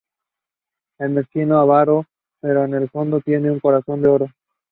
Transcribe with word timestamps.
The 0.97 1.09
Blazing 1.09 1.49
Rag 1.51 1.87
and 2.41 2.91
London 2.91 3.11
Road 3.11 3.23
Inn 3.27 3.45
are 3.45 3.53
both 3.59 3.65
on 3.65 3.83
London 4.01 4.09
Road. 4.11 4.31